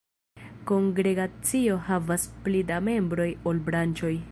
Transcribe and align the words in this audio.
Kongregacio 0.71 1.77
havas 1.89 2.25
pli 2.47 2.63
da 2.73 2.81
membroj 2.89 3.29
ol 3.53 3.65
branĉo. 3.71 4.15